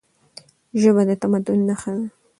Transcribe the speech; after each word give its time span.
ژبه 0.81 1.01
د 1.07 1.11
تمدن 1.21 1.59
نښه 1.69 1.91
ده. 1.97 2.05